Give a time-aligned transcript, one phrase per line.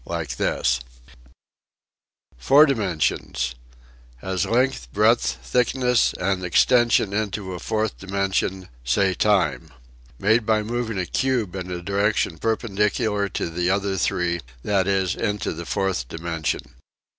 [0.07, 0.79] Like this
[2.35, 3.53] Four dimensions:
[4.23, 9.69] ^ Has length, breadth, thickness and extension into a fourth dimension, say time.
[10.17, 15.13] Made by moving a cube in a direction perpendicular to the other three (that is,
[15.15, 16.73] into the ofurth dimension).